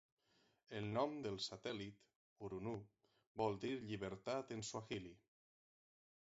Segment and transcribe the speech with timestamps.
[0.77, 1.99] El nom del satèl·lit,
[2.47, 2.73] "Uhuru",
[3.43, 5.13] vol dir "llibertat" en swahili.